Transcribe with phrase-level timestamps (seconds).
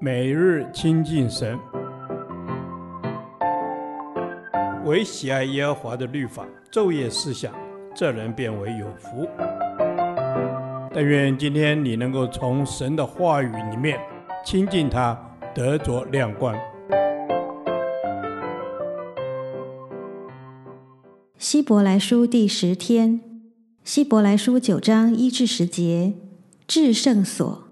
[0.00, 1.58] 每日亲近神，
[4.84, 7.54] 唯喜爱耶和华的律法，昼夜思想，
[7.94, 9.26] 这人便为有福。
[10.92, 13.98] 但愿今天你能够从神的话语里面
[14.44, 15.18] 亲近他，
[15.54, 16.54] 得着亮光。
[21.38, 23.20] 希伯来书第十天，
[23.84, 26.14] 希伯来书九章一至十节，
[26.66, 27.63] 至圣所。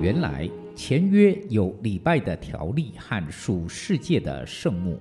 [0.00, 4.98] 原来前约有礼拜的条例和属世界的圣幕，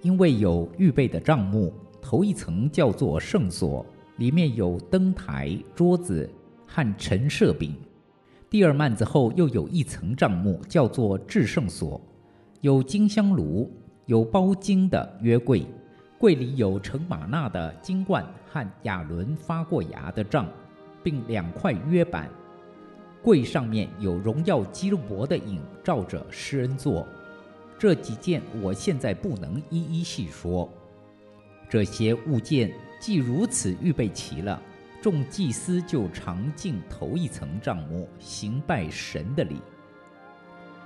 [0.00, 6.28] 因为有预备的帐幕，头一层叫做圣所，里面有灯台、桌子
[6.66, 7.70] 和陈设饼；
[8.50, 12.00] 第二幔子后又有一层帐幕，叫做至圣所，
[12.60, 13.70] 有金香炉，
[14.06, 15.64] 有包金的约柜，
[16.18, 20.48] 柜里有盛玛纳的金冠和亚伦发过芽的杖，
[21.04, 22.28] 并两块约板。
[23.22, 27.06] 柜上面有荣耀基路伯的影照着施恩座，
[27.78, 30.68] 这几件我现在不能一一细说。
[31.70, 34.60] 这些物件既如此预备齐了，
[35.00, 39.56] 众祭司就常进头一层帐幕，行拜神的礼。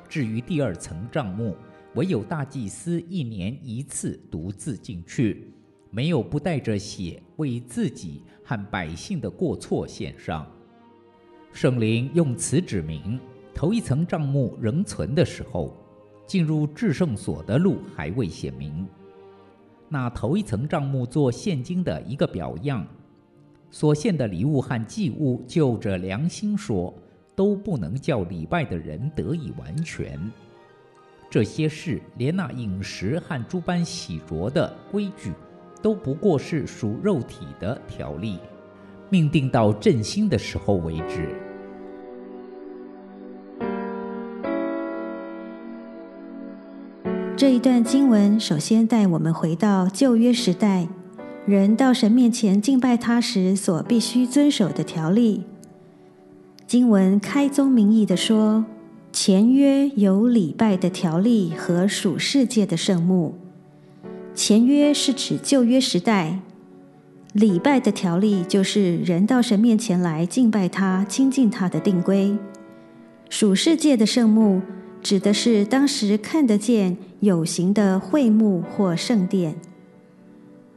[0.09, 1.57] 至于第二层帐幕，
[1.95, 5.51] 唯有大祭司一年一次独自进去，
[5.91, 10.47] 没有不带着血为自己和百姓的过错献上。
[11.57, 13.19] 圣灵用此指明，
[13.55, 15.75] 头一层帐幕仍存的时候，
[16.27, 18.87] 进入至圣所的路还未显明。
[19.89, 22.87] 那头一层帐幕做现金的一个表样，
[23.71, 26.93] 所献的礼物和祭物，就着良心说，
[27.35, 30.31] 都不能叫礼拜的人得以完全。
[31.31, 35.33] 这些事，连那饮食和诸般洗濯的规矩，
[35.81, 38.39] 都不过是属肉体的条例，
[39.09, 41.29] 命定到振兴的时候为止。
[47.37, 50.89] 这一段经文首先带我们回到旧约时代，
[51.45, 55.45] 人到神面前敬拜他时所必须遵守的条例。
[56.67, 58.65] 经文开宗明义地说，
[59.13, 63.37] 前约有礼拜的条例和属世界的圣幕。
[64.35, 66.41] 前约是指旧约时代，
[67.37, 72.35] 礼拜的条例就是人到神面前来敬拜他、亲近他的定规。
[73.29, 74.63] 属世界的圣幕。
[75.03, 79.55] 指的是当时看得见有形的会幕或圣殿。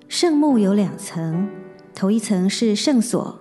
[0.07, 1.47] 圣幕有两层，
[1.95, 3.39] 头一层是圣所，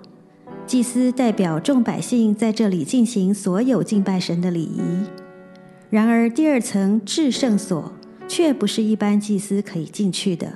[0.66, 4.80] 祭司代表众百姓在这里进行所有敬拜神的礼仪。
[5.90, 7.92] 然而，第二层至圣所
[8.26, 10.54] 却不是一般祭司可以进去的，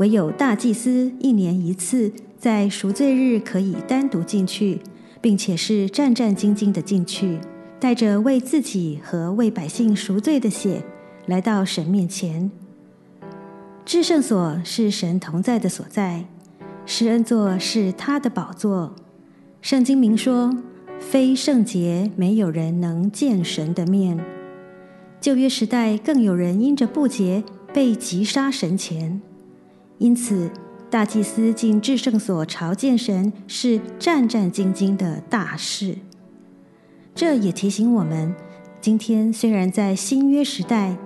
[0.00, 4.80] 唯有大祭司一年一次在赎罪日可以单独进去，
[5.20, 7.38] 并且是战战兢兢的进去。
[7.78, 10.82] 带着为自己和为百姓赎罪的血，
[11.26, 12.50] 来到神面前。
[13.84, 16.24] 至圣所是神同在的所在，
[16.86, 18.96] 施恩座是他的宝座。
[19.60, 20.50] 圣经明说，
[20.98, 24.18] 非圣洁，没有人能见神的面。
[25.20, 27.44] 旧约时代更有人因着不洁
[27.74, 29.20] 被击杀神前，
[30.00, 30.50] 因此
[30.88, 35.94] 大祭司进至圣所朝见神是战战兢兢的大事。
[37.14, 38.34] 这也提醒我们，
[38.80, 40.96] 今天虽然在新约时代，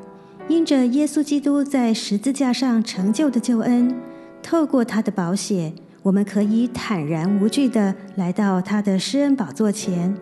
[0.46, 3.92] 因着耶稣基督在十字架上成就的救恩，
[4.40, 5.72] 透过他的宝血，
[6.04, 10.16] 我们可以坦然无惧地来到他的施恩宝座前。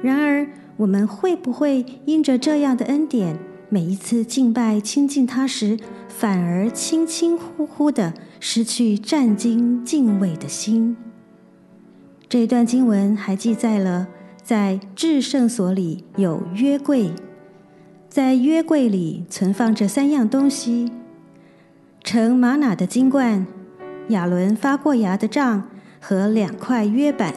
[0.00, 0.46] 然而，
[0.78, 3.38] 我们会不会因着这样的恩典，
[3.70, 10.96] 每一次敬拜亲近他时，反而轻轻忽忽地失去战兢敬畏的心？
[12.28, 14.08] 这段经文还记载了。
[14.42, 17.10] 在至圣所里有约柜，
[18.08, 20.90] 在约柜里存放着三样东西：
[22.02, 23.46] 盛吗哪的金罐、
[24.08, 25.68] 亚伦发过芽的杖
[26.00, 27.34] 和两块约板。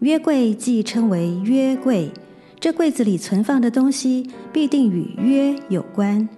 [0.00, 2.10] 约柜既称为约柜，
[2.62, 6.28] 这柜子里存放的东西必定与约有关。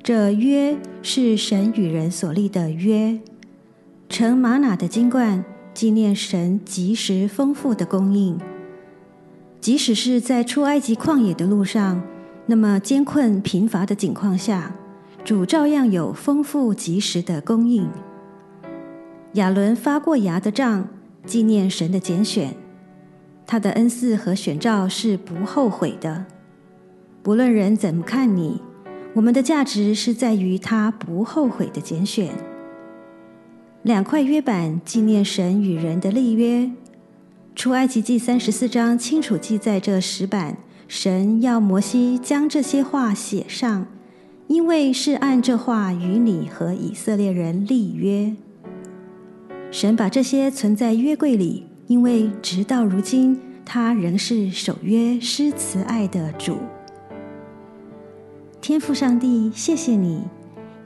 [0.00, 3.18] 这约是神与人所立的约。
[4.08, 5.44] 盛玛瑙的金冠。
[5.72, 8.38] 纪念神及时丰富的供应，
[9.60, 12.02] 即使是在出埃及旷野的路上，
[12.46, 14.74] 那么艰困贫乏的境况下，
[15.24, 17.88] 主照样有丰富及时的供应。
[19.34, 20.88] 亚伦发过芽的杖，
[21.24, 22.54] 纪念神的拣选，
[23.50, 26.24] 他的恩赐和选召是不后悔的。
[27.20, 28.62] 不论人怎么看你，
[29.12, 32.28] 我们的价值是在于他不后悔的拣选。
[33.82, 36.70] 两块约版纪念神与人的立约。
[37.56, 40.56] 出埃及记三十四章清楚记载这石板，
[40.86, 43.88] 神要摩西将这些话写上，
[44.46, 48.32] 因为是按这话与你和以色列人立约。
[49.72, 56.56] 神把这些存在约柜里，因为直到如今，他仍是守约施慈爱的主。
[58.60, 60.22] 天父上帝，谢谢你，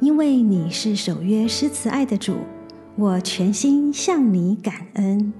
[0.00, 2.36] 因为你是守约施慈爱的主，
[2.96, 5.30] 我全心向你感恩。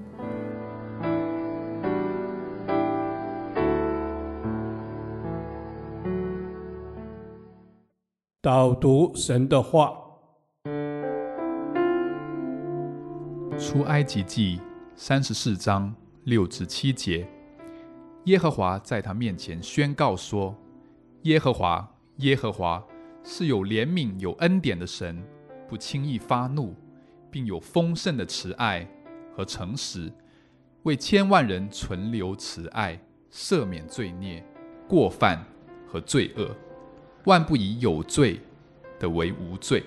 [8.39, 9.97] 导读神的话，
[13.57, 14.61] 出埃及记
[14.97, 15.93] 三十四章
[16.23, 17.27] 六至七节，
[18.23, 20.55] 耶和华在他面前宣告说
[21.23, 21.85] ：“耶和华，
[22.19, 22.81] 耶和华
[23.21, 25.21] 是有怜悯、有恩典的神，
[25.67, 26.73] 不轻易发怒，
[27.29, 28.87] 并有丰盛的慈爱
[29.35, 30.09] 和诚实，
[30.83, 32.97] 为千万人存留慈爱，
[33.29, 34.41] 赦免罪孽、
[34.87, 35.45] 过犯
[35.85, 36.55] 和罪恶。”
[37.25, 38.39] 万不以有罪
[38.97, 39.83] 的为无罪，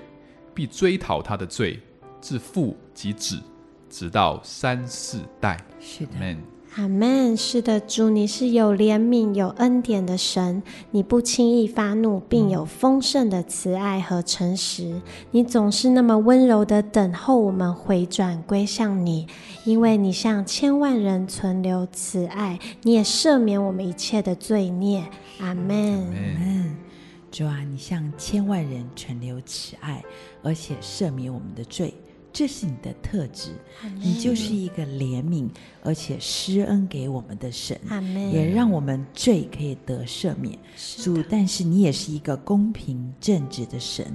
[0.54, 1.80] 必追讨他的罪，
[2.20, 3.40] 自父及子，
[3.88, 5.56] 直到三四代。
[5.80, 6.42] 是的，阿门。
[6.76, 7.36] 阿门。
[7.36, 15.00] 是的，主，你是有怜悯、有恩典的神，你不轻易发怒，并有丰盛的慈爱和诚实。
[15.30, 19.26] 你总是那么温柔的等候我们回转归向你，
[19.64, 25.04] 因为你向千万人存留慈爱，你也赦免我们一切的罪孽。
[25.40, 26.04] 阿门。
[26.06, 26.76] 阿门。
[27.30, 30.02] 主啊，你向千万人存留慈爱，
[30.42, 31.94] 而且赦免我们的罪，
[32.32, 33.50] 这是你的特质。
[33.96, 35.48] 你就是一个怜悯
[35.82, 37.78] 而且施恩给我们的神，
[38.32, 40.58] 也让我们罪可以得赦免。
[40.76, 44.12] 主，但是你也是一个公平正直的神，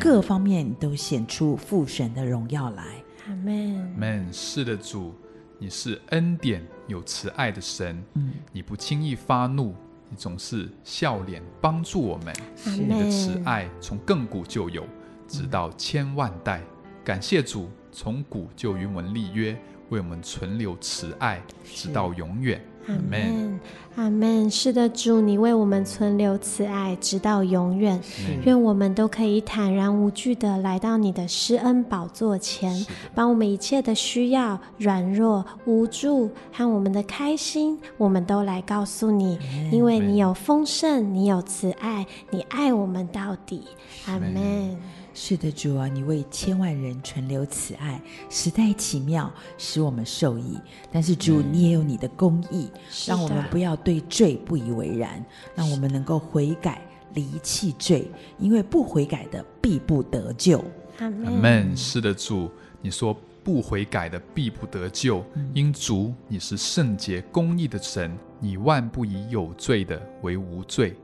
[0.00, 2.84] 各方面都显出父神的荣耀来。
[3.26, 3.76] 阿门。
[3.76, 4.32] 阿门。
[4.32, 5.14] 是的，主，
[5.58, 9.74] 你是恩典有慈爱的神，嗯，你不轻易发怒。
[10.10, 12.34] 你总是笑脸帮助我们，
[12.66, 14.84] 你的慈爱从亘古就有，
[15.26, 16.60] 直到千万代。
[17.04, 19.54] 感谢主，从古就与我们立约，
[19.90, 22.58] 为我们存留慈爱，直到永远。
[22.86, 23.60] 阿门，
[23.96, 24.50] 阿门。
[24.50, 28.00] 是的，主，你为我们存留慈爱，直到永远。
[28.44, 39.38] 愿我们都可以坦然无惧的来到你的施恩宝座前，把我们一切的需要、软弱、无助和我们的开心，我们都来告诉你，
[39.70, 43.62] 因为你有丰盛，你有慈爱，你爱我们到底。
[44.06, 44.76] 阿门。
[45.16, 50.58] 是的，主啊，你为千万人存留慈爱，实在奇妙，使我们受益。
[50.90, 52.68] 但是主，你也有你的公义，
[53.06, 55.24] 让我们不要对罪不以为然，
[55.54, 56.82] 让我们能够悔改，
[57.14, 60.62] 离弃罪，因为不悔改的必不得救。
[60.98, 61.76] 阿门。
[61.76, 62.50] 是的，主，
[62.82, 70.96] 你说不悔改的必不得救，嗯、因主你是圣洁公义的神，你万不以有罪的为无罪，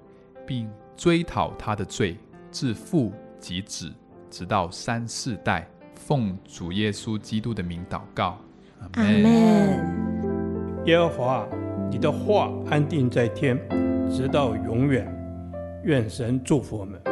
[0.45, 2.17] 并追讨他的罪，
[2.51, 3.93] 自父及止。
[4.31, 5.67] 直到三四代，
[5.97, 8.39] 奉主耶稣基督的名祷告，
[8.79, 9.25] 阿门。
[10.87, 11.49] 耶和华，
[11.91, 13.59] 你的话安定在天，
[14.09, 15.13] 直到永远。
[15.83, 17.10] 愿神祝福我们。